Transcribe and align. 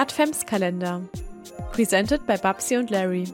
Adventskalender. 0.00 1.02
Presented 1.72 2.26
by 2.26 2.38
Babsi 2.38 2.78
und 2.78 2.88
Larry. 2.88 3.24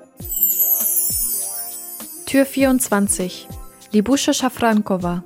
Tür 2.27 2.45
24. 2.45 3.46
Libuscha 3.93 4.33
Schafrankova. 4.33 5.23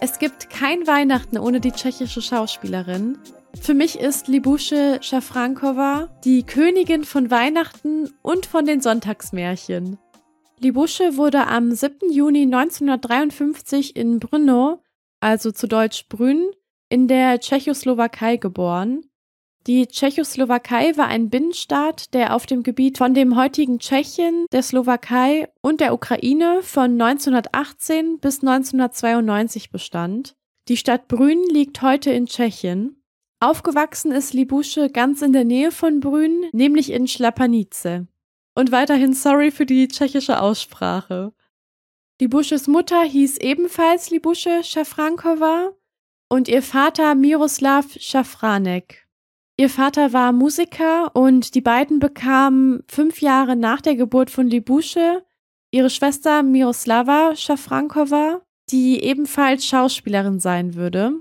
Es 0.00 0.18
gibt 0.18 0.48
kein 0.48 0.86
Weihnachten 0.86 1.36
ohne 1.36 1.60
die 1.60 1.72
tschechische 1.72 2.22
Schauspielerin. 2.22 3.18
Für 3.60 3.74
mich 3.74 3.98
ist 3.98 4.28
Libusche 4.28 5.00
Schafrankova 5.02 6.08
die 6.24 6.42
Königin 6.42 7.04
von 7.04 7.30
Weihnachten 7.30 8.08
und 8.22 8.46
von 8.46 8.64
den 8.64 8.80
Sonntagsmärchen. 8.80 9.98
Libusche 10.58 11.18
wurde 11.18 11.48
am 11.48 11.72
7. 11.72 12.10
Juni 12.10 12.44
1953 12.44 13.94
in 13.94 14.20
Brno, 14.20 14.82
also 15.20 15.52
zu 15.52 15.68
Deutsch 15.68 16.08
Brünn, 16.08 16.48
in 16.88 17.08
der 17.08 17.40
Tschechoslowakei 17.40 18.38
geboren. 18.38 19.04
Die 19.66 19.86
Tschechoslowakei 19.86 20.96
war 20.96 21.08
ein 21.08 21.28
Binnenstaat, 21.28 22.14
der 22.14 22.34
auf 22.34 22.46
dem 22.46 22.62
Gebiet 22.62 22.96
von 22.96 23.12
dem 23.12 23.36
heutigen 23.36 23.78
Tschechien, 23.78 24.46
der 24.52 24.62
Slowakei 24.62 25.48
und 25.60 25.80
der 25.80 25.92
Ukraine 25.92 26.62
von 26.62 26.92
1918 26.92 28.20
bis 28.20 28.40
1992 28.40 29.70
bestand. 29.70 30.34
Die 30.68 30.78
Stadt 30.78 31.08
Brünn 31.08 31.44
liegt 31.50 31.82
heute 31.82 32.10
in 32.10 32.26
Tschechien. 32.26 33.02
Aufgewachsen 33.38 34.12
ist 34.12 34.32
Libusche 34.32 34.88
ganz 34.88 35.20
in 35.20 35.32
der 35.32 35.44
Nähe 35.44 35.72
von 35.72 36.00
Brünn, 36.00 36.46
nämlich 36.52 36.90
in 36.90 37.06
Schlapanice. 37.06 38.06
Und 38.54 38.72
weiterhin 38.72 39.12
sorry 39.12 39.50
für 39.50 39.66
die 39.66 39.88
tschechische 39.88 40.40
Aussprache. 40.40 41.34
Libusches 42.20 42.66
Mutter 42.66 43.02
hieß 43.02 43.38
ebenfalls 43.38 44.10
Libusche 44.10 44.62
Schafrankova 44.62 45.72
und 46.28 46.48
ihr 46.48 46.62
Vater 46.62 47.14
Miroslav 47.14 47.86
Schafranek. 47.98 49.09
Ihr 49.60 49.68
Vater 49.68 50.14
war 50.14 50.32
Musiker 50.32 51.14
und 51.14 51.54
die 51.54 51.60
beiden 51.60 51.98
bekamen 51.98 52.82
fünf 52.88 53.20
Jahre 53.20 53.56
nach 53.56 53.82
der 53.82 53.94
Geburt 53.94 54.30
von 54.30 54.46
Libusche 54.46 55.22
ihre 55.70 55.90
Schwester 55.90 56.42
Miroslava 56.42 57.36
Schafrankova, 57.36 58.40
die 58.70 59.04
ebenfalls 59.04 59.66
Schauspielerin 59.66 60.40
sein 60.40 60.76
würde. 60.76 61.12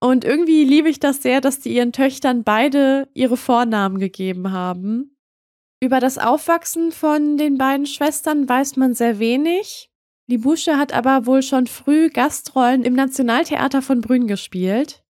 Und 0.00 0.24
irgendwie 0.24 0.64
liebe 0.64 0.88
ich 0.88 0.98
das 0.98 1.22
sehr, 1.22 1.40
dass 1.40 1.60
die 1.60 1.76
ihren 1.76 1.92
Töchtern 1.92 2.42
beide 2.42 3.08
ihre 3.14 3.36
Vornamen 3.36 4.00
gegeben 4.00 4.50
haben. 4.50 5.16
Über 5.80 6.00
das 6.00 6.18
Aufwachsen 6.18 6.90
von 6.90 7.36
den 7.36 7.56
beiden 7.56 7.86
Schwestern 7.86 8.48
weiß 8.48 8.74
man 8.74 8.94
sehr 8.94 9.20
wenig. 9.20 9.92
Libusche 10.28 10.76
hat 10.76 10.92
aber 10.92 11.24
wohl 11.24 11.42
schon 11.42 11.68
früh 11.68 12.10
Gastrollen 12.10 12.82
im 12.82 12.94
Nationaltheater 12.94 13.80
von 13.80 14.00
Brünn 14.00 14.26
gespielt. 14.26 15.05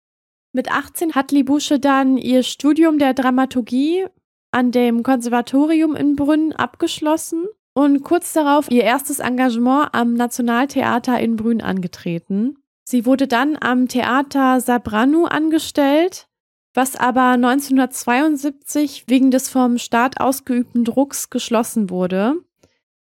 Mit 0.55 0.71
18 0.71 1.15
hat 1.15 1.31
Libusche 1.31 1.79
dann 1.79 2.15
ihr 2.15 2.43
Studium 2.43 2.99
der 2.99 3.15
Dramaturgie 3.15 4.05
an 4.51 4.69
dem 4.69 5.01
Konservatorium 5.01 5.95
in 5.95 6.15
Brünn 6.15 6.53
abgeschlossen 6.53 7.45
und 7.73 8.03
kurz 8.03 8.33
darauf 8.33 8.69
ihr 8.69 8.83
erstes 8.83 9.17
Engagement 9.17 9.89
am 9.93 10.13
Nationaltheater 10.13 11.19
in 11.19 11.37
Brünn 11.37 11.59
angetreten. 11.59 12.57
Sie 12.83 13.07
wurde 13.07 13.27
dann 13.27 13.57
am 13.59 13.87
Theater 13.87 14.61
Sabranu 14.61 15.25
angestellt, 15.25 16.27
was 16.75 16.95
aber 16.95 17.29
1972 17.29 19.05
wegen 19.07 19.31
des 19.31 19.49
vom 19.49 19.79
Staat 19.79 20.19
ausgeübten 20.19 20.83
Drucks 20.83 21.31
geschlossen 21.31 21.89
wurde. 21.89 22.35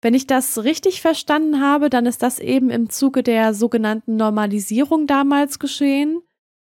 Wenn 0.02 0.16
ich 0.16 0.26
das 0.26 0.64
richtig 0.64 1.02
verstanden 1.02 1.62
habe, 1.62 1.92
dann 1.92 2.08
ist 2.08 2.24
das 2.24 2.40
eben 2.40 2.72
im 2.72 2.90
Zuge 2.90 3.22
der 3.22 3.54
sogenannten 3.54 4.16
Normalisierung 4.16 5.06
damals 5.06 5.60
geschehen 5.60 6.24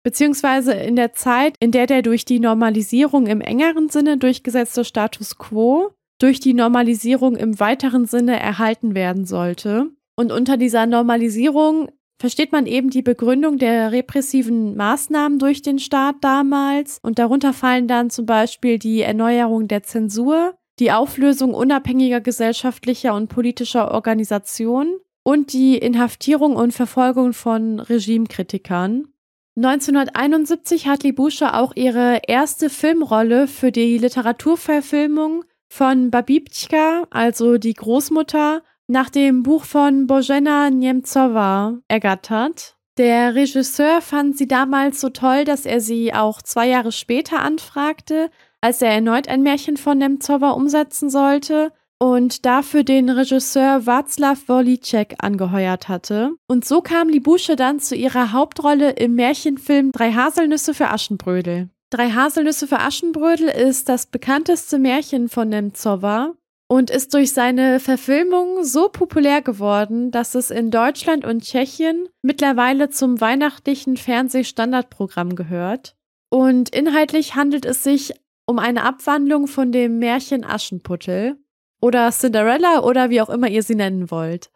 beziehungsweise 0.04 0.72
in 0.72 0.94
der 0.94 1.12
Zeit, 1.14 1.56
in 1.58 1.72
der 1.72 1.86
der 1.86 2.02
durch 2.02 2.24
die 2.24 2.38
Normalisierung 2.38 3.26
im 3.26 3.40
engeren 3.40 3.88
Sinne 3.88 4.18
durchgesetzte 4.18 4.84
Status 4.84 5.36
quo 5.36 5.90
durch 6.20 6.38
die 6.38 6.54
Normalisierung 6.54 7.34
im 7.34 7.58
weiteren 7.58 8.06
Sinne 8.06 8.38
erhalten 8.38 8.94
werden 8.94 9.24
sollte. 9.24 9.90
Und 10.14 10.30
unter 10.30 10.56
dieser 10.56 10.86
Normalisierung 10.86 11.88
versteht 12.20 12.52
man 12.52 12.66
eben 12.66 12.90
die 12.90 13.02
Begründung 13.02 13.58
der 13.58 13.90
repressiven 13.90 14.76
Maßnahmen 14.76 15.38
durch 15.38 15.62
den 15.62 15.80
Staat 15.80 16.16
damals 16.20 16.98
und 17.02 17.18
darunter 17.18 17.52
fallen 17.52 17.88
dann 17.88 18.10
zum 18.10 18.26
Beispiel 18.26 18.78
die 18.78 19.00
Erneuerung 19.00 19.66
der 19.66 19.82
Zensur, 19.82 20.54
die 20.78 20.92
Auflösung 20.92 21.52
unabhängiger 21.54 22.20
gesellschaftlicher 22.20 23.14
und 23.14 23.28
politischer 23.28 23.90
Organisationen 23.90 24.94
und 25.24 25.52
die 25.52 25.76
Inhaftierung 25.78 26.54
und 26.54 26.72
Verfolgung 26.72 27.32
von 27.32 27.80
Regimekritikern. 27.80 29.08
1971 29.56 30.88
hat 30.88 31.04
Libuscha 31.04 31.60
auch 31.60 31.72
ihre 31.76 32.22
erste 32.26 32.68
Filmrolle 32.68 33.46
für 33.46 33.70
die 33.70 33.98
Literaturverfilmung 33.98 35.44
von 35.68 36.10
Babibchka, 36.10 37.06
also 37.10 37.56
die 37.58 37.74
Großmutter, 37.74 38.62
nach 38.88 39.10
dem 39.10 39.44
Buch 39.44 39.64
von 39.64 40.08
Bojena 40.08 40.70
Nemtsova 40.70 41.78
ergattert. 41.86 42.76
Der 42.98 43.34
Regisseur 43.34 44.00
fand 44.00 44.36
sie 44.36 44.48
damals 44.48 45.00
so 45.00 45.08
toll, 45.08 45.44
dass 45.44 45.66
er 45.66 45.80
sie 45.80 46.12
auch 46.12 46.42
zwei 46.42 46.68
Jahre 46.68 46.92
später 46.92 47.40
anfragte, 47.40 48.30
als 48.60 48.82
er 48.82 48.90
erneut 48.90 49.28
ein 49.28 49.42
Märchen 49.42 49.76
von 49.76 49.98
Nemtsova 49.98 50.50
umsetzen 50.50 51.10
sollte 51.10 51.72
und 51.98 52.44
dafür 52.44 52.84
den 52.84 53.08
Regisseur 53.08 53.82
Václav 53.86 54.48
Wolicek 54.48 55.16
angeheuert 55.18 55.88
hatte. 55.88 56.32
Und 56.48 56.64
so 56.64 56.80
kam 56.80 57.08
Libusche 57.08 57.56
dann 57.56 57.80
zu 57.80 57.94
ihrer 57.94 58.32
Hauptrolle 58.32 58.90
im 58.90 59.14
Märchenfilm 59.14 59.92
Drei 59.92 60.12
Haselnüsse 60.12 60.74
für 60.74 60.90
Aschenbrödel. 60.90 61.70
Drei 61.90 62.10
Haselnüsse 62.10 62.66
für 62.66 62.80
Aschenbrödel 62.80 63.48
ist 63.48 63.88
das 63.88 64.06
bekannteste 64.06 64.78
Märchen 64.78 65.28
von 65.28 65.48
Nemtsova 65.48 66.34
und 66.66 66.90
ist 66.90 67.14
durch 67.14 67.32
seine 67.32 67.78
Verfilmung 67.78 68.64
so 68.64 68.88
populär 68.88 69.42
geworden, 69.42 70.10
dass 70.10 70.34
es 70.34 70.50
in 70.50 70.70
Deutschland 70.70 71.24
und 71.24 71.44
Tschechien 71.44 72.08
mittlerweile 72.22 72.90
zum 72.90 73.20
weihnachtlichen 73.20 73.96
Fernsehstandardprogramm 73.96 75.36
gehört. 75.36 75.94
Und 76.30 76.74
inhaltlich 76.74 77.36
handelt 77.36 77.64
es 77.64 77.84
sich 77.84 78.14
um 78.46 78.58
eine 78.58 78.82
Abwandlung 78.82 79.46
von 79.46 79.70
dem 79.70 79.98
Märchen 79.98 80.44
Aschenputtel 80.44 81.38
oder 81.84 82.10
Cinderella 82.12 82.82
oder 82.82 83.10
wie 83.10 83.20
auch 83.20 83.28
immer 83.28 83.46
ihr 83.46 83.62
sie 83.62 83.74
nennen 83.74 84.10
wollt. 84.10 84.50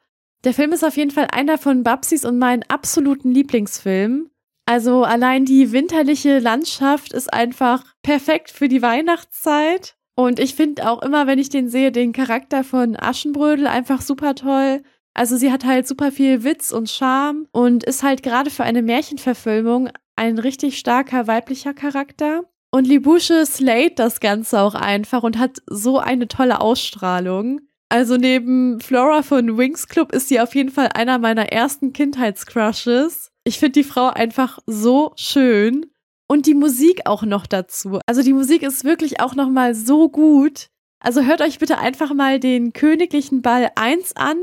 Der 0.44 0.55
Film 0.55 0.72
ist 0.72 0.83
auf 0.83 0.97
jeden 0.97 1.11
Fall 1.11 1.28
einer 1.31 1.59
von 1.59 1.83
Babsis 1.83 2.25
und 2.25 2.39
meinen 2.39 2.62
absoluten 2.69 3.31
Lieblingsfilmen. 3.31 4.31
Also 4.65 5.05
allein 5.05 5.44
die 5.44 5.71
winterliche 5.72 6.39
Landschaft 6.39 7.12
ist 7.12 7.31
einfach 7.31 7.84
perfekt 8.03 8.50
für 8.50 8.69
die 8.69 8.81
Weihnachtszeit. 8.81 9.97
Und 10.15 10.41
ich 10.41 10.55
finde 10.55 10.91
auch 10.91 11.03
immer, 11.03 11.27
wenn 11.27 11.39
ich 11.39 11.50
den 11.50 11.69
sehe, 11.69 11.93
den 11.93 12.12
Charakter 12.12 12.65
von 12.65 12.97
Aschenbrödel 12.99 13.66
einfach 13.66 14.00
super 14.00 14.34
toll. 14.34 14.83
Also 15.12 15.37
sie 15.37 15.53
hat 15.53 15.66
halt 15.66 15.87
super 15.87 16.10
viel 16.10 16.45
Witz 16.45 16.72
und 16.72 16.89
Charme 16.89 17.47
und 17.53 17.84
ist 17.84 18.03
halt 18.03 18.22
gerade 18.22 18.49
für 18.49 18.65
eine 18.65 18.81
Märchenverfilmung 18.81 19.91
ein 20.16 20.39
richtig 20.39 20.78
starker 20.78 21.27
weiblicher 21.27 21.75
Charakter. 21.75 22.45
Und 22.71 22.87
Libusche 22.87 23.47
slayt 23.47 23.99
das 23.99 24.21
Ganze 24.21 24.61
auch 24.61 24.75
einfach 24.75 25.23
und 25.23 25.39
hat 25.39 25.62
so 25.67 25.99
eine 25.99 26.29
tolle 26.29 26.61
Ausstrahlung. 26.61 27.61
Also 27.89 28.17
neben 28.17 28.81
Flora 28.81 29.23
von 29.23 29.56
Wings 29.56 29.89
Club 29.89 30.12
ist 30.12 30.29
sie 30.29 30.41
auf 30.41 30.55
jeden 30.55 30.71
Fall 30.71 30.91
einer 30.95 31.19
meiner 31.19 31.51
ersten 31.53 31.95
Kindheitscrushes. 31.95 33.31
Ich 33.45 33.59
finde 33.59 33.81
die 33.81 33.84
Frau 33.84 34.09
einfach 34.09 34.59
so 34.67 35.12
schön. 35.17 35.87
Und 36.31 36.45
die 36.45 36.53
Musik 36.53 37.07
auch 37.07 37.23
noch 37.23 37.47
dazu. 37.47 38.01
Also 38.05 38.23
die 38.23 38.34
Musik 38.34 38.62
ist 38.62 38.84
wirklich 38.84 39.21
auch 39.21 39.34
noch 39.34 39.49
mal 39.49 39.75
so 39.75 40.11
gut. 40.11 40.69
Also 41.01 41.23
hört 41.23 41.41
euch 41.41 41.59
bitte 41.59 41.78
einfach 41.78 42.12
mal 42.12 42.39
den 42.39 42.75
Königlichen 42.75 43.41
Ball 43.41 43.71
1 43.77 44.15
an. 44.17 44.37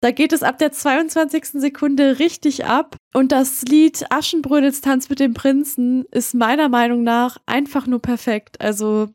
Da 0.00 0.10
geht 0.10 0.32
es 0.32 0.42
ab 0.42 0.58
der 0.58 0.72
22. 0.72 1.60
Sekunde 1.60 2.18
richtig 2.18 2.64
ab. 2.64 2.96
Und 3.14 3.32
das 3.32 3.62
Lied 3.62 4.04
Aschenbrödels 4.10 4.80
Tanz 4.80 5.08
mit 5.08 5.20
dem 5.20 5.34
Prinzen 5.34 6.04
ist 6.10 6.34
meiner 6.34 6.68
Meinung 6.68 7.02
nach 7.02 7.38
einfach 7.46 7.86
nur 7.86 8.00
perfekt. 8.00 8.60
Also, 8.60 9.08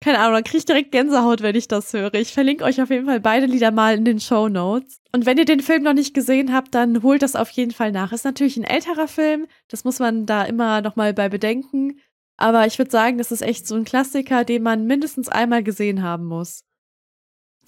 keine 0.00 0.20
Ahnung, 0.20 0.34
da 0.34 0.42
kriege 0.42 0.58
ich 0.58 0.64
direkt 0.64 0.92
Gänsehaut, 0.92 1.42
wenn 1.42 1.56
ich 1.56 1.66
das 1.66 1.92
höre. 1.92 2.14
Ich 2.14 2.32
verlinke 2.32 2.62
euch 2.62 2.80
auf 2.80 2.90
jeden 2.90 3.06
Fall 3.06 3.20
beide 3.20 3.46
Lieder 3.46 3.72
mal 3.72 3.96
in 3.96 4.04
den 4.04 4.20
Show 4.20 4.48
Notes. 4.48 5.00
Und 5.12 5.26
wenn 5.26 5.38
ihr 5.38 5.44
den 5.44 5.60
Film 5.60 5.82
noch 5.82 5.94
nicht 5.94 6.14
gesehen 6.14 6.54
habt, 6.54 6.74
dann 6.74 7.02
holt 7.02 7.22
das 7.22 7.34
auf 7.34 7.50
jeden 7.50 7.72
Fall 7.72 7.90
nach. 7.90 8.12
Ist 8.12 8.24
natürlich 8.24 8.56
ein 8.56 8.64
älterer 8.64 9.08
Film. 9.08 9.46
Das 9.66 9.82
muss 9.82 9.98
man 9.98 10.26
da 10.26 10.44
immer 10.44 10.80
nochmal 10.80 11.12
bei 11.12 11.28
bedenken. 11.28 11.98
Aber 12.36 12.66
ich 12.66 12.78
würde 12.78 12.92
sagen, 12.92 13.18
das 13.18 13.32
ist 13.32 13.42
echt 13.42 13.66
so 13.66 13.74
ein 13.74 13.84
Klassiker, 13.84 14.44
den 14.44 14.62
man 14.62 14.86
mindestens 14.86 15.28
einmal 15.28 15.64
gesehen 15.64 16.04
haben 16.04 16.26
muss. 16.26 16.62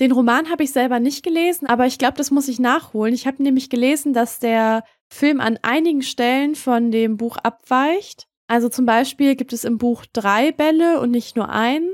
Den 0.01 0.13
Roman 0.13 0.51
habe 0.51 0.65
ich 0.65 0.73
selber 0.73 0.99
nicht 0.99 1.23
gelesen, 1.23 1.67
aber 1.67 1.87
ich 1.87 1.99
glaube, 1.99 2.17
das 2.17 2.31
muss 2.31 2.49
ich 2.49 2.59
nachholen. 2.59 3.13
Ich 3.13 3.27
habe 3.27 3.43
nämlich 3.43 3.69
gelesen, 3.69 4.15
dass 4.15 4.39
der 4.39 4.83
Film 5.13 5.41
an 5.41 5.59
einigen 5.61 6.01
Stellen 6.01 6.55
von 6.55 6.91
dem 6.91 7.19
Buch 7.19 7.37
abweicht. 7.37 8.27
Also 8.47 8.71
zum 8.71 8.87
Beispiel 8.87 9.37
gibt 9.37 9.53
es 9.53 9.65
im 9.65 9.77
Buch 9.77 10.07
drei 10.13 10.53
Bälle 10.53 11.01
und 11.01 11.11
nicht 11.11 11.37
nur 11.37 11.51
einen. 11.51 11.91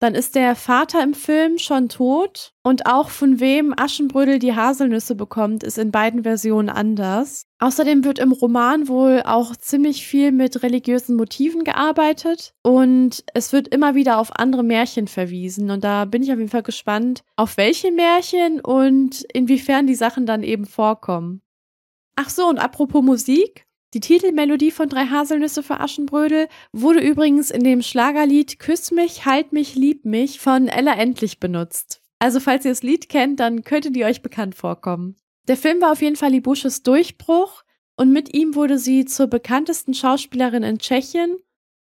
Dann 0.00 0.14
ist 0.14 0.34
der 0.34 0.56
Vater 0.56 1.02
im 1.02 1.12
Film 1.12 1.58
schon 1.58 1.90
tot 1.90 2.54
und 2.62 2.86
auch 2.86 3.10
von 3.10 3.38
wem 3.38 3.74
Aschenbrödel 3.76 4.38
die 4.38 4.54
Haselnüsse 4.54 5.14
bekommt, 5.14 5.62
ist 5.62 5.76
in 5.76 5.90
beiden 5.90 6.22
Versionen 6.22 6.70
anders. 6.70 7.46
Außerdem 7.58 8.04
wird 8.04 8.18
im 8.18 8.32
Roman 8.32 8.88
wohl 8.88 9.22
auch 9.26 9.54
ziemlich 9.54 10.06
viel 10.06 10.32
mit 10.32 10.62
religiösen 10.62 11.16
Motiven 11.16 11.64
gearbeitet 11.64 12.54
und 12.62 13.22
es 13.34 13.52
wird 13.52 13.68
immer 13.68 13.94
wieder 13.94 14.18
auf 14.18 14.38
andere 14.38 14.62
Märchen 14.62 15.06
verwiesen 15.06 15.70
und 15.70 15.84
da 15.84 16.06
bin 16.06 16.22
ich 16.22 16.32
auf 16.32 16.38
jeden 16.38 16.50
Fall 16.50 16.62
gespannt, 16.62 17.22
auf 17.36 17.58
welche 17.58 17.92
Märchen 17.92 18.60
und 18.60 19.22
inwiefern 19.34 19.86
die 19.86 19.94
Sachen 19.94 20.24
dann 20.24 20.42
eben 20.42 20.64
vorkommen. 20.64 21.42
Ach 22.16 22.30
so, 22.30 22.48
und 22.48 22.58
apropos 22.58 23.02
Musik, 23.02 23.66
die 23.92 24.00
Titelmelodie 24.00 24.70
von 24.70 24.88
Drei 24.88 25.06
Haselnüsse 25.06 25.62
für 25.62 25.80
Aschenbrödel 25.80 26.48
wurde 26.72 27.00
übrigens 27.00 27.50
in 27.50 27.64
dem 27.64 27.82
Schlagerlied 27.82 28.58
Küss 28.58 28.90
mich, 28.92 29.26
halt 29.26 29.52
mich, 29.52 29.74
lieb 29.74 30.04
mich 30.04 30.40
von 30.40 30.68
Ella 30.68 30.94
Endlich 30.94 31.40
benutzt. 31.40 32.00
Also 32.20 32.38
falls 32.38 32.64
ihr 32.64 32.70
das 32.70 32.82
Lied 32.82 33.08
kennt, 33.08 33.40
dann 33.40 33.64
könnte 33.64 33.90
die 33.90 34.04
euch 34.04 34.22
bekannt 34.22 34.54
vorkommen. 34.54 35.16
Der 35.48 35.56
Film 35.56 35.80
war 35.80 35.92
auf 35.92 36.02
jeden 36.02 36.16
Fall 36.16 36.30
Libusches 36.30 36.82
Durchbruch 36.82 37.64
und 37.96 38.12
mit 38.12 38.34
ihm 38.34 38.54
wurde 38.54 38.78
sie 38.78 39.06
zur 39.06 39.26
bekanntesten 39.26 39.94
Schauspielerin 39.94 40.62
in 40.62 40.78
Tschechien 40.78 41.36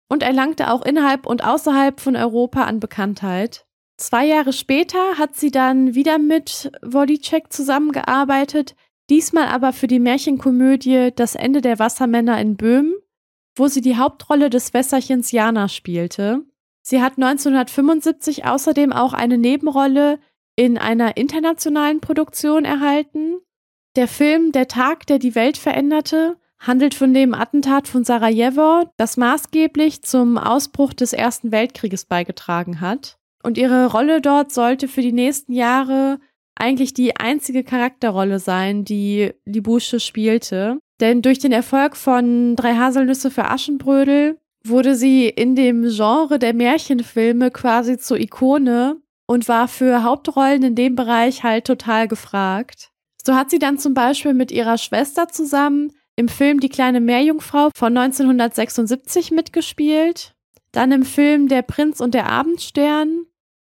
und 0.09 0.23
erlangte 0.23 0.73
auch 0.73 0.83
innerhalb 0.83 1.27
und 1.27 1.45
außerhalb 1.45 2.01
von 2.01 2.17
Europa 2.17 2.65
an 2.65 2.81
Bekanntheit. 2.81 3.67
Zwei 3.97 4.27
Jahre 4.27 4.55
später 4.55 5.19
hat 5.19 5.37
sie 5.37 5.51
dann 5.51 5.95
wieder 5.95 6.19
mit 6.19 6.73
Wodicek 6.81 7.53
zusammengearbeitet, 7.53 8.75
Diesmal 9.11 9.49
aber 9.49 9.73
für 9.73 9.89
die 9.89 9.99
Märchenkomödie 9.99 11.11
Das 11.15 11.35
Ende 11.35 11.61
der 11.61 11.81
Wassermänner 11.81 12.41
in 12.41 12.57
Böhmen, 12.57 12.95
wo 13.57 13.67
sie 13.67 13.81
die 13.81 13.97
Hauptrolle 13.97 14.51
des 14.51 14.73
Wässerchens 14.73 15.33
Jana 15.33 15.69
spielte. 15.69 16.45
Sie 16.83 17.03
hat 17.03 17.15
1975 17.17 18.47
außerdem 18.47 18.93
auch 18.93 19.13
eine 19.13 19.37
Nebenrolle 19.37 20.21
in 20.55 20.79
einer 20.79 21.17
internationalen 21.17 22.01
Produktion 22.01 22.65
erhalten. 22.65 23.39
Der 23.97 24.07
Film 24.07 24.53
Der 24.53 24.69
Tag, 24.69 25.07
der 25.09 25.19
die 25.19 25.35
Welt 25.35 25.59
veränderte, 25.59 26.37
handelt 26.61 26.95
von 26.95 27.13
dem 27.13 27.35
Attentat 27.35 27.89
von 27.89 28.05
Sarajevo, 28.05 28.85
das 28.97 29.17
maßgeblich 29.17 30.03
zum 30.03 30.39
Ausbruch 30.39 30.93
des 30.93 31.13
Ersten 31.13 31.51
Weltkrieges 31.51 32.05
beigetragen 32.05 32.81
hat. 32.81 33.19
Und 33.43 33.59
ihre 33.59 33.91
Rolle 33.91 34.21
dort 34.21 34.53
sollte 34.53 34.87
für 34.87 35.03
die 35.03 35.13
nächsten 35.13 35.53
Jahre 35.53 36.21
eigentlich 36.61 36.95
die 36.95 37.17
einzige 37.17 37.65
Charakterrolle 37.65 38.39
sein, 38.39 38.85
die 38.85 39.33
Libusche 39.45 40.01
spielte. 40.01 40.79
Denn 41.01 41.23
durch 41.23 41.39
den 41.39 41.53
Erfolg 41.53 41.97
von 41.97 42.57
Drei 42.57 42.75
Haselnüsse 42.75 43.31
für 43.31 43.47
Aschenbrödel 43.47 44.39
wurde 44.65 44.95
sie 44.95 45.29
in 45.29 45.57
dem 45.57 45.83
Genre 45.89 46.39
der 46.39 46.55
Märchenfilme 46.55 47.51
quasi 47.51 47.97
zur 47.97 48.19
Ikone 48.19 49.01
und 49.27 49.49
war 49.49 49.69
für 49.69 50.03
Hauptrollen 50.03 50.63
in 50.63 50.75
dem 50.75 50.95
Bereich 50.95 51.43
halt 51.43 51.67
total 51.67 52.09
gefragt. 52.09 52.91
So 53.25 53.35
hat 53.35 53.51
sie 53.51 53.59
dann 53.59 53.79
zum 53.79 53.95
Beispiel 53.95 54.35
mit 54.35 54.51
ihrer 54.51 54.77
Schwester 54.77 55.29
zusammen 55.29 55.93
im 56.17 56.29
Film 56.29 56.61
Die 56.61 56.69
kleine 56.69 57.01
Meerjungfrau 57.01 57.71
von 57.75 57.97
1976 57.97 59.31
mitgespielt, 59.31 60.35
dann 60.73 60.93
im 60.93 61.05
Film 61.05 61.49
Der 61.49 61.63
Prinz 61.63 62.01
und 62.01 62.13
der 62.13 62.31
Abendstern 62.31 63.25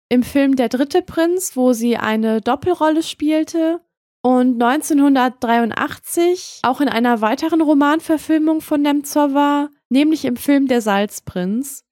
im 0.09 0.23
Film 0.23 0.55
Der 0.55 0.69
dritte 0.69 1.01
Prinz, 1.01 1.55
wo 1.55 1.73
sie 1.73 1.97
eine 1.97 2.41
Doppelrolle 2.41 3.03
spielte 3.03 3.81
und 4.21 4.61
1983 4.61 6.59
auch 6.63 6.81
in 6.81 6.89
einer 6.89 7.21
weiteren 7.21 7.61
Romanverfilmung 7.61 8.61
von 8.61 8.81
Nemtsova, 8.81 9.69
nämlich 9.89 10.25
im 10.25 10.35
Film 10.35 10.67
Der 10.67 10.81
Salzprinz. 10.81 11.83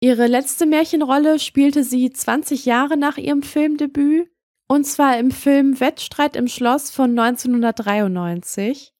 Ihre 0.00 0.26
letzte 0.26 0.66
Märchenrolle 0.66 1.38
spielte 1.38 1.84
sie 1.84 2.10
20 2.10 2.66
Jahre 2.66 2.96
nach 2.96 3.16
ihrem 3.16 3.42
Filmdebüt, 3.42 4.28
und 4.68 4.84
zwar 4.84 5.18
im 5.18 5.30
Film 5.30 5.80
Wettstreit 5.80 6.36
im 6.36 6.48
Schloss 6.48 6.90
von 6.90 7.18
1993. 7.18 8.92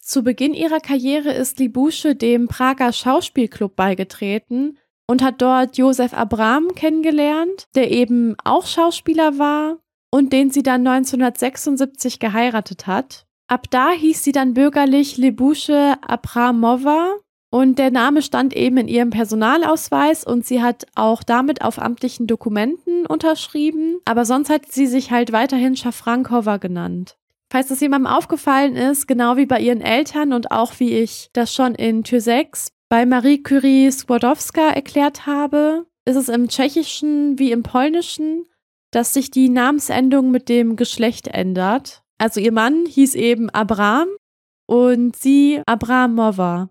Zu 0.00 0.22
Beginn 0.22 0.54
ihrer 0.54 0.80
Karriere 0.80 1.32
ist 1.32 1.58
Libusche 1.58 2.14
dem 2.14 2.48
Prager 2.48 2.92
Schauspielclub 2.92 3.76
beigetreten 3.76 4.78
und 5.10 5.22
hat 5.22 5.40
dort 5.42 5.76
Josef 5.76 6.14
Abram 6.14 6.74
kennengelernt, 6.74 7.66
der 7.74 7.90
eben 7.90 8.36
auch 8.44 8.66
Schauspieler 8.66 9.38
war 9.38 9.78
und 10.10 10.32
den 10.32 10.50
sie 10.50 10.62
dann 10.62 10.86
1976 10.86 12.18
geheiratet 12.20 12.86
hat. 12.86 13.26
Ab 13.48 13.66
da 13.70 13.90
hieß 13.90 14.22
sie 14.22 14.32
dann 14.32 14.54
bürgerlich 14.54 15.16
Lebusche 15.16 15.94
Abramova 16.06 17.14
und 17.50 17.78
der 17.78 17.90
Name 17.90 18.20
stand 18.20 18.54
eben 18.54 18.76
in 18.76 18.88
ihrem 18.88 19.08
Personalausweis 19.08 20.24
und 20.24 20.44
sie 20.44 20.62
hat 20.62 20.86
auch 20.94 21.22
damit 21.22 21.62
auf 21.62 21.78
amtlichen 21.78 22.26
Dokumenten 22.26 23.06
unterschrieben, 23.06 24.00
aber 24.04 24.26
sonst 24.26 24.50
hat 24.50 24.70
sie 24.70 24.86
sich 24.86 25.10
halt 25.10 25.32
weiterhin 25.32 25.76
Schafrankova 25.76 26.58
genannt. 26.58 27.16
Falls 27.50 27.68
das 27.68 27.80
jemandem 27.80 28.12
aufgefallen 28.12 28.76
ist, 28.76 29.08
genau 29.08 29.38
wie 29.38 29.46
bei 29.46 29.58
ihren 29.58 29.80
Eltern 29.80 30.34
und 30.34 30.50
auch 30.50 30.78
wie 30.78 30.92
ich 30.92 31.30
das 31.32 31.54
schon 31.54 31.74
in 31.74 32.04
Tür 32.04 32.20
6 32.20 32.72
bei 32.88 33.04
Marie 33.04 33.42
Curie 33.42 33.92
Skłodowska 33.92 34.70
erklärt 34.70 35.26
habe, 35.26 35.86
ist 36.06 36.16
es 36.16 36.28
im 36.28 36.48
Tschechischen 36.48 37.38
wie 37.38 37.52
im 37.52 37.62
Polnischen, 37.62 38.46
dass 38.90 39.12
sich 39.12 39.30
die 39.30 39.50
Namensendung 39.50 40.30
mit 40.30 40.48
dem 40.48 40.76
Geschlecht 40.76 41.28
ändert. 41.28 42.02
Also 42.16 42.40
ihr 42.40 42.52
Mann 42.52 42.86
hieß 42.86 43.14
eben 43.14 43.50
Abram 43.50 44.08
und 44.66 45.14
sie 45.16 45.60
Abramova. 45.66 46.70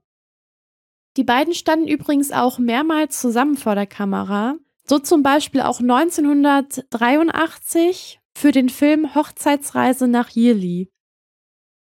Die 1.18 1.24
beiden 1.24 1.54
standen 1.54 1.88
übrigens 1.88 2.32
auch 2.32 2.58
mehrmals 2.58 3.20
zusammen 3.20 3.58
vor 3.58 3.76
der 3.76 3.88
Kamera, 3.88 4.56
so 4.86 5.00
zum 5.00 5.24
Beispiel 5.24 5.62
auch 5.62 5.80
1983 5.80 8.20
für 8.36 8.52
den 8.52 8.68
Film 8.70 9.16
Hochzeitsreise 9.16 10.08
nach 10.08 10.30
Jili. 10.30 10.92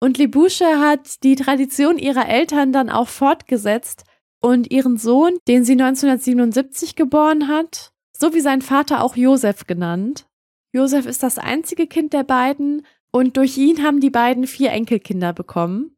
Und 0.00 0.19
Libusche 0.19 0.80
hat 0.80 1.22
die 1.22 1.36
Tradition 1.36 1.98
ihrer 1.98 2.28
Eltern 2.28 2.72
dann 2.72 2.90
auch 2.90 3.06
fortgesetzt 3.08 4.02
und 4.43 4.71
ihren 4.71 4.99
Sohn, 4.99 5.39
den 5.49 5.65
sie 5.65 5.73
1977 5.73 6.97
geboren 6.97 7.49
hat, 7.49 7.93
so 8.17 8.35
wie 8.35 8.41
sein 8.41 8.61
Vater 8.61 9.03
auch 9.03 9.17
Josef 9.17 9.67
genannt. 9.67 10.27
Josef 10.75 11.06
ist 11.06 11.23
das 11.23 11.39
einzige 11.39 11.87
Kind 11.87 12.12
der 12.12 12.25
beiden 12.25 12.87
und 13.12 13.37
durch 13.37 13.56
ihn 13.56 13.83
haben 13.83 14.00
die 14.00 14.11
beiden 14.11 14.47
vier 14.47 14.71
Enkelkinder 14.73 15.33
bekommen. 15.33 15.97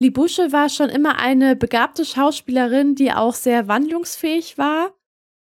Libusche 0.00 0.52
war 0.52 0.68
schon 0.68 0.90
immer 0.90 1.18
eine 1.18 1.56
begabte 1.56 2.04
Schauspielerin, 2.04 2.94
die 2.94 3.12
auch 3.12 3.34
sehr 3.34 3.66
wandlungsfähig 3.66 4.58
war. 4.58 4.92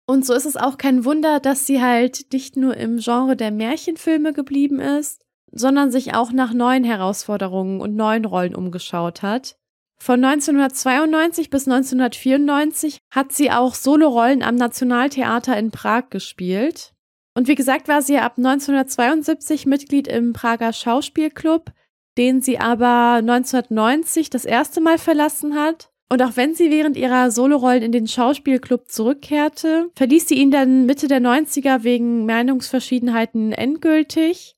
Und 0.07 0.25
so 0.25 0.33
ist 0.33 0.47
es 0.47 0.57
auch 0.57 0.79
kein 0.79 1.05
Wunder, 1.05 1.39
dass 1.39 1.67
sie 1.67 1.83
halt 1.83 2.33
nicht 2.33 2.57
nur 2.57 2.77
im 2.77 2.99
Genre 2.99 3.37
der 3.37 3.51
Märchenfilme 3.51 4.33
geblieben 4.33 4.81
ist, 4.81 5.23
sondern 5.53 5.91
sich 5.91 6.15
auch 6.15 6.33
nach 6.33 6.55
neuen 6.55 6.85
Herausforderungen 6.85 7.81
und 7.83 7.95
neuen 7.95 8.25
Rollen 8.25 8.55
umgeschaut 8.55 9.23
hat. 9.23 9.58
Von 10.01 10.25
1992 10.25 11.51
bis 11.51 11.67
1994 11.67 12.99
hat 13.11 13.33
sie 13.33 13.51
auch 13.51 13.75
Solorollen 13.75 14.43
am 14.43 14.55
Nationaltheater 14.55 15.57
in 15.59 15.71
Prag 15.71 16.11
gespielt. 16.11 16.95
Und 17.35 17.49
wie 17.49 17.55
gesagt, 17.55 17.89
war 17.89 18.03
sie 18.03 18.19
ab 18.19 18.35
1972 18.37 19.67
Mitglied 19.67 20.09
im 20.09 20.33
Prager 20.33 20.73
Schauspielclub, 20.73 21.73
den 22.17 22.43
sie 22.43 22.59
aber 22.59 23.19
1990 23.19 24.31
das 24.31 24.45
erste 24.45 24.81
Mal 24.81 24.99
verlassen 24.99 25.55
hat. 25.55 25.91
Und 26.11 26.23
auch 26.23 26.37
wenn 26.37 26.55
sie 26.55 26.71
während 26.71 26.97
ihrer 26.97 27.31
Solorollen 27.31 27.83
in 27.83 27.93
den 27.93 28.09
Schauspielclub 28.09 28.89
zurückkehrte, 28.89 29.91
verließ 29.95 30.29
sie 30.29 30.37
ihn 30.37 30.51
dann 30.51 30.87
Mitte 30.87 31.07
der 31.07 31.21
90er 31.21 31.83
wegen 31.83 32.25
Meinungsverschiedenheiten 32.25 33.53
endgültig. 33.53 34.57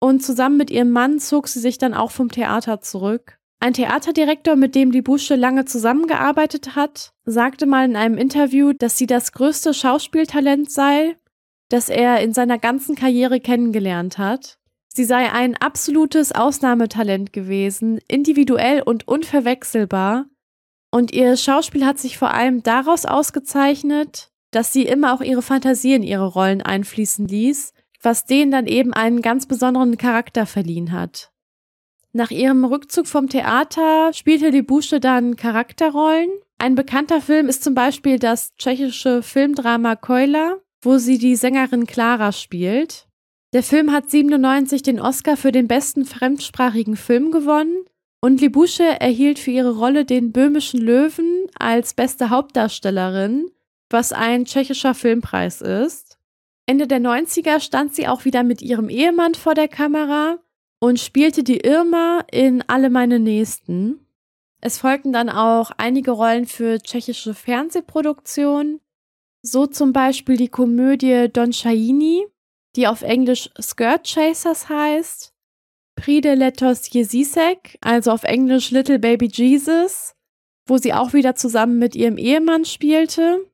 Und 0.00 0.22
zusammen 0.22 0.56
mit 0.56 0.70
ihrem 0.70 0.90
Mann 0.90 1.20
zog 1.20 1.48
sie 1.48 1.60
sich 1.60 1.78
dann 1.78 1.94
auch 1.94 2.10
vom 2.10 2.30
Theater 2.30 2.80
zurück. 2.80 3.38
Ein 3.64 3.72
Theaterdirektor, 3.72 4.56
mit 4.56 4.74
dem 4.74 4.92
die 4.92 5.00
Busche 5.00 5.36
lange 5.36 5.64
zusammengearbeitet 5.64 6.76
hat, 6.76 7.14
sagte 7.24 7.64
mal 7.64 7.86
in 7.86 7.96
einem 7.96 8.18
Interview, 8.18 8.74
dass 8.74 8.98
sie 8.98 9.06
das 9.06 9.32
größte 9.32 9.72
Schauspieltalent 9.72 10.70
sei, 10.70 11.16
das 11.70 11.88
er 11.88 12.20
in 12.20 12.34
seiner 12.34 12.58
ganzen 12.58 12.94
Karriere 12.94 13.40
kennengelernt 13.40 14.18
hat. 14.18 14.58
Sie 14.88 15.04
sei 15.04 15.32
ein 15.32 15.56
absolutes 15.56 16.32
Ausnahmetalent 16.32 17.32
gewesen, 17.32 18.00
individuell 18.06 18.82
und 18.82 19.08
unverwechselbar. 19.08 20.26
Und 20.90 21.14
ihr 21.14 21.34
Schauspiel 21.38 21.86
hat 21.86 21.98
sich 21.98 22.18
vor 22.18 22.34
allem 22.34 22.62
daraus 22.62 23.06
ausgezeichnet, 23.06 24.28
dass 24.50 24.74
sie 24.74 24.82
immer 24.82 25.14
auch 25.14 25.22
ihre 25.22 25.40
Fantasie 25.40 25.94
in 25.94 26.02
ihre 26.02 26.26
Rollen 26.26 26.60
einfließen 26.60 27.26
ließ, 27.26 27.72
was 28.02 28.26
denen 28.26 28.50
dann 28.50 28.66
eben 28.66 28.92
einen 28.92 29.22
ganz 29.22 29.46
besonderen 29.46 29.96
Charakter 29.96 30.44
verliehen 30.44 30.92
hat. 30.92 31.30
Nach 32.16 32.30
ihrem 32.30 32.64
Rückzug 32.64 33.08
vom 33.08 33.28
Theater 33.28 34.12
spielte 34.12 34.52
die 34.52 34.62
Busche 34.62 35.00
dann 35.00 35.34
Charakterrollen. 35.34 36.30
Ein 36.58 36.76
bekannter 36.76 37.20
Film 37.20 37.48
ist 37.48 37.64
zum 37.64 37.74
Beispiel 37.74 38.20
das 38.20 38.54
tschechische 38.54 39.20
Filmdrama 39.20 39.96
Keula, 39.96 40.58
wo 40.80 40.98
sie 40.98 41.18
die 41.18 41.34
Sängerin 41.34 41.86
Clara 41.88 42.30
spielt. 42.30 43.08
Der 43.52 43.64
Film 43.64 43.90
hat 43.90 44.10
97 44.10 44.82
den 44.82 45.00
Oscar 45.00 45.36
für 45.36 45.50
den 45.50 45.66
besten 45.66 46.04
fremdsprachigen 46.04 46.94
Film 46.94 47.32
gewonnen 47.32 47.84
und 48.20 48.40
Libusche 48.40 48.84
erhielt 49.00 49.40
für 49.40 49.50
ihre 49.50 49.76
Rolle 49.76 50.04
den 50.04 50.30
Böhmischen 50.30 50.80
Löwen 50.80 51.46
als 51.58 51.94
beste 51.94 52.30
Hauptdarstellerin, 52.30 53.50
was 53.90 54.12
ein 54.12 54.44
tschechischer 54.44 54.94
Filmpreis 54.94 55.60
ist. 55.60 56.16
Ende 56.66 56.86
der 56.86 57.00
90er 57.00 57.58
stand 57.58 57.92
sie 57.92 58.06
auch 58.06 58.24
wieder 58.24 58.44
mit 58.44 58.62
ihrem 58.62 58.88
Ehemann 58.88 59.34
vor 59.34 59.54
der 59.54 59.68
Kamera 59.68 60.38
und 60.84 61.00
spielte 61.00 61.42
die 61.42 61.60
Irma 61.60 62.26
in 62.30 62.62
Alle 62.66 62.90
meine 62.90 63.18
Nächsten. 63.18 64.06
Es 64.60 64.76
folgten 64.76 65.14
dann 65.14 65.30
auch 65.30 65.70
einige 65.78 66.10
Rollen 66.10 66.44
für 66.44 66.78
tschechische 66.78 67.32
Fernsehproduktionen, 67.32 68.82
so 69.40 69.66
zum 69.66 69.94
Beispiel 69.94 70.36
die 70.36 70.50
Komödie 70.50 71.30
Don 71.32 71.52
Chaini, 71.52 72.26
die 72.76 72.86
auf 72.86 73.00
Englisch 73.00 73.48
Skirt 73.58 74.06
Chasers 74.06 74.68
heißt, 74.68 75.32
Pride 75.96 76.34
Letos 76.34 76.92
Jesisek, 76.92 77.78
also 77.80 78.10
auf 78.10 78.24
Englisch 78.24 78.70
Little 78.70 78.98
Baby 78.98 79.30
Jesus, 79.32 80.14
wo 80.66 80.76
sie 80.76 80.92
auch 80.92 81.14
wieder 81.14 81.34
zusammen 81.34 81.78
mit 81.78 81.96
ihrem 81.96 82.18
Ehemann 82.18 82.66
spielte, 82.66 83.50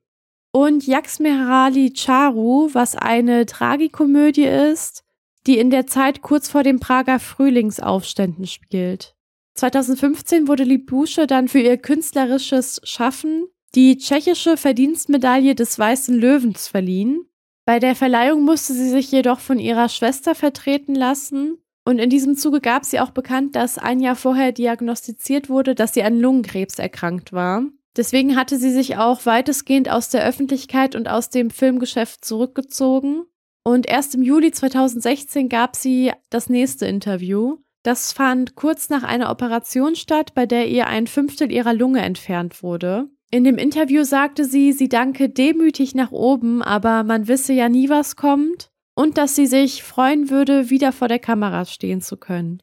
und 0.51 0.85
Yaksmerali 0.85 1.93
Charu, 1.95 2.69
was 2.73 2.97
eine 2.97 3.45
Tragikomödie 3.45 4.47
ist, 4.47 5.05
die 5.47 5.57
in 5.57 5.69
der 5.69 5.87
Zeit 5.87 6.21
kurz 6.21 6.49
vor 6.49 6.63
den 6.63 6.79
Prager 6.79 7.19
Frühlingsaufständen 7.19 8.47
spielt. 8.47 9.15
2015 9.55 10.47
wurde 10.47 10.63
Libusche 10.63 11.27
dann 11.27 11.47
für 11.47 11.59
ihr 11.59 11.77
künstlerisches 11.77 12.81
Schaffen 12.83 13.47
die 13.75 13.97
tschechische 13.97 14.57
Verdienstmedaille 14.57 15.55
des 15.55 15.79
Weißen 15.79 16.17
Löwens 16.17 16.67
verliehen. 16.67 17.25
Bei 17.65 17.79
der 17.79 17.95
Verleihung 17.95 18.43
musste 18.43 18.73
sie 18.73 18.89
sich 18.89 19.11
jedoch 19.11 19.39
von 19.39 19.59
ihrer 19.59 19.87
Schwester 19.87 20.35
vertreten 20.35 20.95
lassen 20.95 21.57
und 21.83 21.99
in 21.99 22.09
diesem 22.09 22.35
Zuge 22.35 22.61
gab 22.61 22.85
sie 22.85 22.99
auch 22.99 23.11
bekannt, 23.11 23.55
dass 23.55 23.77
ein 23.77 23.99
Jahr 23.99 24.15
vorher 24.15 24.51
diagnostiziert 24.51 25.49
wurde, 25.49 25.73
dass 25.73 25.93
sie 25.93 26.03
an 26.03 26.19
Lungenkrebs 26.19 26.79
erkrankt 26.79 27.33
war. 27.33 27.63
Deswegen 27.97 28.35
hatte 28.35 28.57
sie 28.57 28.71
sich 28.71 28.97
auch 28.97 29.25
weitestgehend 29.25 29.89
aus 29.89 30.09
der 30.09 30.25
Öffentlichkeit 30.25 30.95
und 30.95 31.09
aus 31.09 31.29
dem 31.29 31.49
Filmgeschäft 31.49 32.23
zurückgezogen. 32.23 33.23
Und 33.63 33.87
erst 33.87 34.15
im 34.15 34.23
Juli 34.23 34.51
2016 34.51 35.49
gab 35.49 35.75
sie 35.75 36.11
das 36.29 36.49
nächste 36.49 36.85
Interview. 36.85 37.57
Das 37.83 38.13
fand 38.13 38.55
kurz 38.55 38.89
nach 38.89 39.03
einer 39.03 39.29
Operation 39.29 39.95
statt, 39.95 40.33
bei 40.33 40.45
der 40.45 40.67
ihr 40.67 40.87
ein 40.87 41.07
Fünftel 41.07 41.51
ihrer 41.51 41.73
Lunge 41.73 42.01
entfernt 42.01 42.63
wurde. 42.63 43.09
In 43.31 43.43
dem 43.43 43.57
Interview 43.57 44.03
sagte 44.03 44.45
sie, 44.45 44.73
sie 44.73 44.89
danke 44.89 45.29
demütig 45.29 45.95
nach 45.95 46.11
oben, 46.11 46.61
aber 46.61 47.03
man 47.03 47.27
wisse 47.27 47.53
ja 47.53 47.69
nie, 47.69 47.89
was 47.89 48.15
kommt 48.15 48.71
und 48.93 49.17
dass 49.17 49.35
sie 49.35 49.47
sich 49.47 49.83
freuen 49.83 50.29
würde, 50.29 50.69
wieder 50.69 50.91
vor 50.91 51.07
der 51.07 51.19
Kamera 51.19 51.65
stehen 51.65 52.01
zu 52.01 52.17
können. 52.17 52.61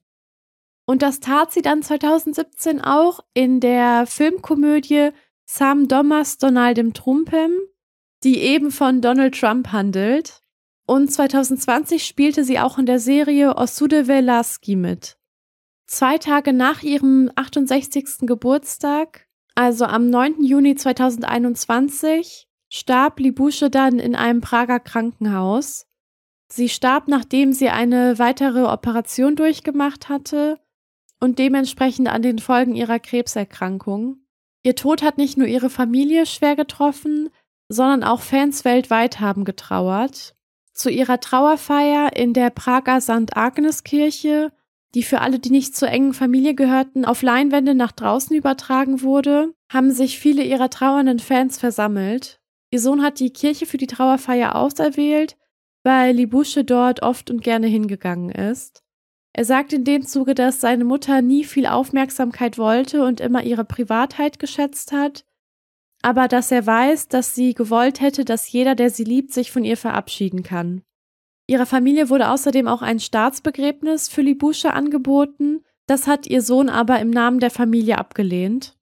Und 0.86 1.02
das 1.02 1.20
tat 1.20 1.52
sie 1.52 1.62
dann 1.62 1.82
2017 1.82 2.80
auch 2.80 3.20
in 3.34 3.60
der 3.60 4.06
Filmkomödie 4.06 5.10
Sam 5.46 5.88
Domas 5.88 6.38
Donaldem 6.38 6.92
Trumpem, 6.92 7.52
die 8.24 8.38
eben 8.38 8.70
von 8.70 9.00
Donald 9.00 9.38
Trump 9.38 9.72
handelt. 9.72 10.42
Und 10.88 11.12
2020 11.12 12.07
spielte 12.07 12.45
sie 12.45 12.59
auch 12.59 12.78
in 12.78 12.87
der 12.87 12.99
Serie 12.99 13.59
Osude 13.59 14.09
Velaski 14.09 14.75
mit. 14.75 15.18
Zwei 15.87 16.16
Tage 16.16 16.54
nach 16.54 16.83
ihrem 16.83 17.30
68. 17.35 18.21
Geburtstag, 18.21 19.28
also 19.54 19.85
am 19.85 20.09
9. 20.09 20.42
Juni 20.42 20.76
2021, 20.76 22.49
starb 22.71 23.21
Libusche 23.21 23.68
dann 23.68 23.99
in 23.99 24.16
einem 24.16 24.40
Prager 24.40 24.80
Krankenhaus. 24.80 25.87
Sie 26.50 26.71
starb, 26.71 27.07
nachdem 27.07 27.52
sie 27.52 27.68
eine 27.68 28.18
weitere 28.18 28.62
Operation 28.62 29.37
durchgemacht 29.37 30.09
hatte 30.09 30.59
und 31.21 31.38
dementsprechend 31.38 32.09
an 32.09 32.23
den 32.23 32.38
Folgen 32.38 32.75
ihrer 32.75 32.99
Krebserkrankung. 32.99 34.23
Ihr 34.62 34.75
Tod 34.75 35.02
hat 35.02 35.18
nicht 35.18 35.37
nur 35.37 35.49
ihre 35.49 35.68
Familie 35.68 36.25
schwer 36.25 36.57
getroffen, 36.57 37.28
sondern 37.68 38.04
auch 38.04 38.23
Fans 38.23 38.64
weltweit 38.64 39.21
haben 39.21 39.45
getrauert. 39.45 40.35
Zu 40.78 40.90
ihrer 40.90 41.18
Trauerfeier 41.18 42.14
in 42.14 42.35
der 42.35 42.50
Prager 42.50 43.00
St. 43.00 43.37
Agnes 43.37 43.82
Kirche, 43.82 44.52
die 44.94 45.02
für 45.02 45.20
alle, 45.20 45.40
die 45.40 45.50
nicht 45.50 45.75
zur 45.75 45.88
engen 45.88 46.14
Familie 46.14 46.54
gehörten, 46.54 47.04
auf 47.04 47.23
Leinwände 47.23 47.75
nach 47.75 47.90
draußen 47.90 48.37
übertragen 48.37 49.02
wurde, 49.02 49.52
haben 49.68 49.90
sich 49.90 50.20
viele 50.20 50.44
ihrer 50.44 50.70
trauernden 50.70 51.18
Fans 51.18 51.58
versammelt. 51.58 52.40
Ihr 52.70 52.78
Sohn 52.78 53.02
hat 53.02 53.18
die 53.18 53.32
Kirche 53.32 53.66
für 53.66 53.76
die 53.76 53.88
Trauerfeier 53.88 54.54
auserwählt, 54.54 55.37
weil 55.82 56.14
Libusche 56.14 56.62
dort 56.62 57.02
oft 57.02 57.28
und 57.28 57.42
gerne 57.42 57.66
hingegangen 57.66 58.30
ist. 58.30 58.85
Er 59.32 59.44
sagt 59.44 59.73
in 59.73 59.82
dem 59.82 60.06
Zuge, 60.06 60.37
dass 60.37 60.61
seine 60.61 60.85
Mutter 60.85 61.23
nie 61.23 61.42
viel 61.42 61.66
Aufmerksamkeit 61.66 62.56
wollte 62.56 63.04
und 63.04 63.20
immer 63.20 63.42
ihre 63.42 63.64
Privatheit 63.64 64.38
geschätzt 64.38 64.92
hat, 64.92 65.25
aber 66.02 66.28
dass 66.28 66.50
er 66.50 66.66
weiß, 66.66 67.08
dass 67.08 67.34
sie 67.34 67.54
gewollt 67.54 68.00
hätte, 68.00 68.24
dass 68.24 68.50
jeder, 68.50 68.74
der 68.74 68.90
sie 68.90 69.04
liebt, 69.04 69.32
sich 69.32 69.50
von 69.50 69.64
ihr 69.64 69.76
verabschieden 69.76 70.42
kann. 70.42 70.82
Ihrer 71.46 71.66
Familie 71.66 72.10
wurde 72.10 72.30
außerdem 72.30 72.68
auch 72.68 72.82
ein 72.82 73.00
Staatsbegräbnis 73.00 74.08
für 74.08 74.22
Libusche 74.22 74.72
angeboten, 74.74 75.64
das 75.86 76.06
hat 76.06 76.26
ihr 76.26 76.42
Sohn 76.42 76.68
aber 76.68 77.00
im 77.00 77.10
Namen 77.10 77.40
der 77.40 77.50
Familie 77.50 77.98
abgelehnt. 77.98 78.76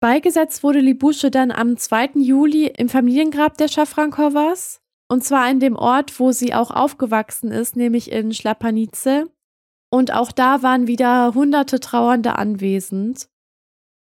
Beigesetzt 0.00 0.62
wurde 0.62 0.80
Libusche 0.80 1.30
dann 1.30 1.50
am 1.50 1.76
2. 1.76 2.10
Juli 2.16 2.66
im 2.66 2.88
Familiengrab 2.88 3.56
der 3.56 3.68
Schafrankowas, 3.68 4.80
und 5.08 5.24
zwar 5.24 5.50
in 5.50 5.60
dem 5.60 5.76
Ort, 5.76 6.20
wo 6.20 6.32
sie 6.32 6.54
auch 6.54 6.70
aufgewachsen 6.70 7.50
ist, 7.50 7.76
nämlich 7.76 8.12
in 8.12 8.32
Schlapanice. 8.32 9.26
Und 9.90 10.12
auch 10.12 10.32
da 10.32 10.62
waren 10.62 10.86
wieder 10.86 11.32
hunderte 11.34 11.80
Trauernde 11.80 12.36
anwesend. 12.36 13.28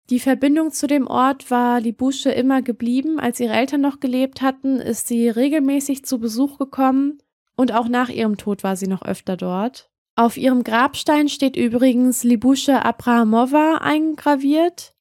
Die 0.08 0.20
Verbindung 0.20 0.70
zu 0.70 0.86
dem 0.86 1.08
Ort 1.08 1.50
war 1.50 1.80
Libusche 1.80 2.30
immer 2.30 2.62
geblieben. 2.62 3.18
Als 3.18 3.40
ihre 3.40 3.54
Eltern 3.54 3.80
noch 3.80 3.98
gelebt 3.98 4.40
hatten, 4.40 4.76
ist 4.76 5.08
sie 5.08 5.28
regelmäßig 5.28 6.04
zu 6.04 6.20
Besuch 6.20 6.58
gekommen 6.58 7.18
und 7.56 7.72
auch 7.72 7.88
nach 7.88 8.08
ihrem 8.08 8.36
Tod 8.36 8.62
war 8.62 8.76
sie 8.76 8.86
noch 8.86 9.02
öfter 9.02 9.36
dort. 9.36 9.90
Auf 10.14 10.36
ihrem 10.36 10.62
Grabstein 10.62 11.28
steht 11.28 11.56
übrigens 11.56 12.22
Libusche 12.22 12.84
Abrahamova 12.84 13.78
eingraviert. 13.82 14.94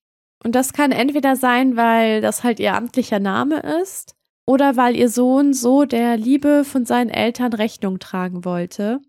Und 0.44 0.56
das 0.56 0.74
kann 0.74 0.92
entweder 0.92 1.36
sein, 1.36 1.78
weil 1.78 2.22
das 2.22 2.44
halt 2.44 2.60
ihr 2.60 2.76
amtlicher 2.76 3.20
Name 3.20 3.62
ist 3.82 4.16
oder 4.46 4.76
weil 4.76 4.96
ihr 4.96 5.10
Sohn 5.10 5.54
so 5.54 5.86
der 5.86 6.18
Liebe 6.18 6.64
von 6.66 6.86
seinen 6.86 7.10
Eltern 7.10 7.54
Rechnung 7.54 8.00
tragen 8.00 8.44
wollte. 8.44 9.00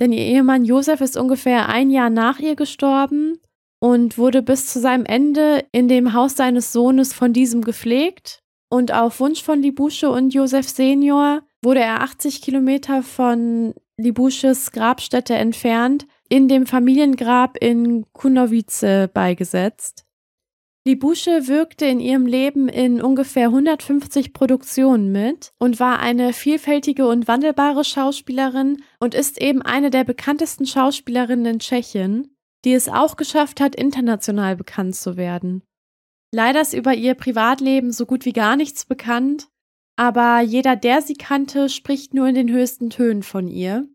Denn 0.00 0.12
ihr 0.12 0.24
Ehemann 0.24 0.64
Josef 0.64 1.00
ist 1.00 1.16
ungefähr 1.16 1.68
ein 1.68 1.90
Jahr 1.90 2.10
nach 2.10 2.38
ihr 2.40 2.56
gestorben 2.56 3.38
und 3.84 4.16
wurde 4.16 4.40
bis 4.40 4.68
zu 4.68 4.80
seinem 4.80 5.04
Ende 5.04 5.66
in 5.70 5.88
dem 5.88 6.14
Haus 6.14 6.36
seines 6.36 6.72
Sohnes 6.72 7.12
von 7.12 7.34
diesem 7.34 7.60
gepflegt. 7.60 8.42
Und 8.70 8.94
auf 8.94 9.20
Wunsch 9.20 9.42
von 9.42 9.60
Libusche 9.60 10.10
und 10.10 10.32
Josef 10.32 10.66
Senior 10.70 11.42
wurde 11.62 11.80
er 11.80 12.00
80 12.00 12.40
Kilometer 12.40 13.02
von 13.02 13.74
Libusches 13.98 14.72
Grabstätte 14.72 15.34
entfernt 15.34 16.06
in 16.30 16.48
dem 16.48 16.64
Familiengrab 16.64 17.58
in 17.58 18.06
Kunowice 18.14 19.10
beigesetzt. 19.12 20.06
Libusche 20.86 21.46
wirkte 21.46 21.84
in 21.84 22.00
ihrem 22.00 22.24
Leben 22.24 22.70
in 22.70 23.02
ungefähr 23.02 23.48
150 23.48 24.32
Produktionen 24.32 25.12
mit 25.12 25.52
und 25.58 25.78
war 25.78 25.98
eine 25.98 26.32
vielfältige 26.32 27.06
und 27.06 27.28
wandelbare 27.28 27.84
Schauspielerin 27.84 28.82
und 28.98 29.14
ist 29.14 29.38
eben 29.42 29.60
eine 29.60 29.90
der 29.90 30.04
bekanntesten 30.04 30.64
Schauspielerinnen 30.64 31.46
in 31.46 31.58
Tschechien, 31.58 32.33
die 32.64 32.72
es 32.72 32.88
auch 32.88 33.16
geschafft 33.16 33.60
hat, 33.60 33.74
international 33.74 34.56
bekannt 34.56 34.96
zu 34.96 35.16
werden. 35.16 35.62
Leider 36.32 36.60
ist 36.60 36.74
über 36.74 36.94
ihr 36.94 37.14
Privatleben 37.14 37.92
so 37.92 38.06
gut 38.06 38.24
wie 38.24 38.32
gar 38.32 38.56
nichts 38.56 38.84
bekannt, 38.84 39.48
aber 39.96 40.40
jeder, 40.40 40.74
der 40.74 41.02
sie 41.02 41.14
kannte, 41.14 41.68
spricht 41.68 42.14
nur 42.14 42.26
in 42.26 42.34
den 42.34 42.50
höchsten 42.50 42.90
Tönen 42.90 43.22
von 43.22 43.46
ihr. 43.46 43.86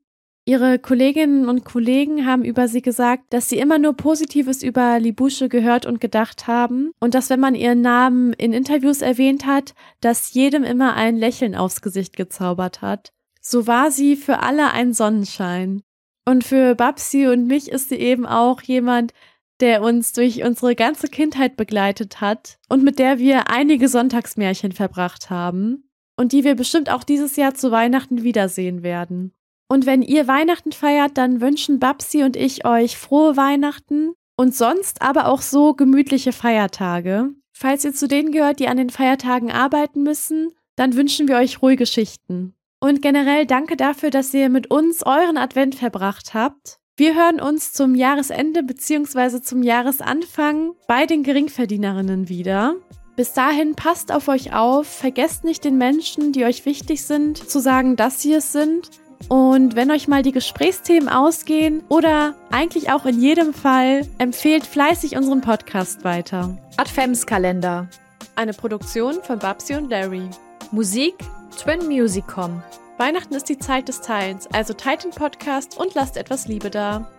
Ihre 0.46 0.80
Kolleginnen 0.80 1.48
und 1.48 1.64
Kollegen 1.64 2.26
haben 2.26 2.44
über 2.44 2.68
sie 2.68 2.82
gesagt, 2.82 3.34
dass 3.34 3.50
sie 3.50 3.60
immer 3.60 3.78
nur 3.78 3.94
Positives 3.94 4.64
über 4.64 4.98
Libusche 5.00 5.48
gehört 5.48 5.86
und 5.86 6.02
gedacht 6.02 6.48
haben 6.48 6.92
und 7.00 7.14
dass, 7.14 7.30
wenn 7.30 7.40
man 7.40 7.54
ihren 7.54 7.82
Namen 7.82 8.34
in 8.34 8.54
Interviews 8.54 9.02
erwähnt 9.02 9.46
hat, 9.46 9.76
dass 10.02 10.34
jedem 10.34 10.64
immer 10.64 10.96
ein 10.96 11.18
Lächeln 11.18 11.56
aufs 11.56 11.82
Gesicht 11.82 12.16
gezaubert 12.16 12.82
hat. 12.82 13.12
So 13.42 13.68
war 13.68 13.92
sie 13.92 14.16
für 14.16 14.40
alle 14.40 14.72
ein 14.72 14.94
Sonnenschein. 14.94 15.84
Und 16.30 16.44
für 16.44 16.76
Babsi 16.76 17.26
und 17.26 17.48
mich 17.48 17.72
ist 17.72 17.90
sie 17.90 17.96
eben 17.96 18.28
auch 18.28 18.62
jemand, 18.62 19.14
der 19.62 19.82
uns 19.82 20.14
durch 20.14 20.44
unsere 20.44 20.76
ganze 20.76 21.08
Kindheit 21.08 21.58
begleitet 21.58 22.22
hat 22.22 22.60
und 22.70 22.84
mit 22.84 23.00
der 23.00 23.18
wir 23.18 23.50
einige 23.50 23.88
Sonntagsmärchen 23.88 24.72
verbracht 24.72 25.32
haben 25.32 25.90
und 26.18 26.32
die 26.32 26.44
wir 26.44 26.54
bestimmt 26.54 26.92
auch 26.92 27.04
dieses 27.04 27.36
Jahr 27.36 27.56
zu 27.56 27.72
Weihnachten 27.72 28.22
wiedersehen 28.22 28.84
werden. 28.84 29.34
Und 29.70 29.88
wenn 29.88 30.04
ihr 30.04 30.28
Weihnachten 30.28 30.72
feiert, 30.72 31.18
dann 31.18 31.42
wünschen 31.42 31.80
Babsi 31.80 32.22
und 32.22 32.36
ich 32.36 32.64
euch 32.64 32.96
frohe 32.96 33.36
Weihnachten 33.36 34.14
und 34.38 34.54
sonst 34.54 35.02
aber 35.02 35.30
auch 35.30 35.42
so 35.42 35.74
gemütliche 35.74 36.32
Feiertage. 36.32 37.32
Falls 37.54 37.84
ihr 37.84 37.96
zu 37.96 38.08
denen 38.08 38.32
gehört, 38.32 38.60
die 38.60 38.68
an 38.68 38.78
den 38.78 38.92
Feiertagen 38.92 39.50
arbeiten 39.50 40.04
müssen, 40.04 40.52
dann 40.76 40.96
wünschen 40.96 41.28
wir 41.28 41.38
euch 41.38 41.64
ruhige 41.64 41.88
Schichten. 41.88 42.54
Und 42.80 43.02
generell 43.02 43.46
danke 43.46 43.76
dafür, 43.76 44.10
dass 44.10 44.34
ihr 44.34 44.50
mit 44.50 44.72
uns 44.72 45.06
euren 45.06 45.38
Advent 45.38 45.76
verbracht 45.76 46.34
habt. 46.34 46.80
Wir 46.96 47.16
hören 47.16 47.40
uns 47.40 47.74
zum 47.74 47.96
Jahresende 47.96 48.64
bzw. 48.64 49.42
zum 49.42 49.64
Jahresanfang 49.64 50.72
bei 50.88 51.06
den 51.06 51.24
Geringverdienerinnen 51.24 52.30
wieder. 52.30 52.76
Bis 53.16 53.34
dahin 53.34 53.76
passt 53.76 54.14
auf 54.14 54.30
euch 54.30 54.54
auf, 54.54 54.88
vergesst 54.88 55.44
nicht 55.44 55.66
den 55.66 55.78
Menschen, 55.78 56.32
die 56.32 56.46
euch 56.46 56.66
wichtig 56.66 57.04
sind, 57.04 57.50
zu 57.50 57.60
sagen, 57.60 57.98
dass 57.98 58.22
sie 58.22 58.34
es 58.34 58.54
sind. 58.54 58.90
Und 59.28 59.76
wenn 59.76 59.92
euch 59.92 60.08
mal 60.08 60.24
die 60.24 60.32
Gesprächsthemen 60.32 61.10
ausgehen 61.10 61.84
oder 61.90 62.36
eigentlich 62.50 62.92
auch 62.92 63.06
in 63.06 63.20
jedem 63.22 63.54
Fall, 63.54 64.08
empfehlt 64.18 64.66
fleißig 64.66 65.18
unseren 65.18 65.42
Podcast 65.42 66.06
weiter. 66.06 66.58
Adventskalender. 66.78 67.90
Eine 68.36 68.54
Produktion 68.54 69.16
von 69.22 69.40
Babsi 69.40 69.76
und 69.76 69.90
Larry. 69.90 70.30
Musik 70.72 71.16
Twin 71.58 71.88
Musicom. 71.88 72.64
Weihnachten 72.98 73.34
ist 73.34 73.50
die 73.50 73.58
Zeit 73.58 73.88
des 73.88 74.02
Teilens, 74.02 74.48
also 74.48 74.74
teilt 74.74 75.04
den 75.04 75.12
Podcast 75.12 75.78
und 75.78 75.94
lasst 75.96 76.18
etwas 76.18 76.48
Liebe 76.48 76.70
da. 76.70 77.10